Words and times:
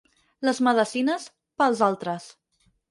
Les 0.47 0.61
medecines, 0.69 1.29
pels 1.63 1.87
altres. 1.91 2.31